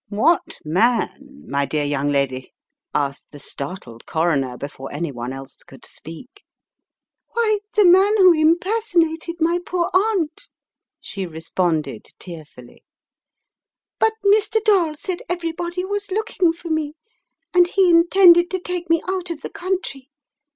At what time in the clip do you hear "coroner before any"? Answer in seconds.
4.07-5.11